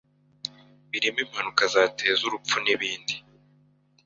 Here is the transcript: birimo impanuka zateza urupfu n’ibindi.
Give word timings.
birimo 0.89 1.19
impanuka 1.25 1.63
zateza 1.73 2.21
urupfu 2.25 2.55
n’ibindi. 2.65 3.15